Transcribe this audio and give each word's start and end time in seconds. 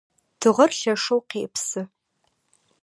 Тыгъэр 0.39 0.71
лъэшэу 0.79 1.19
къепсы. 1.29 1.81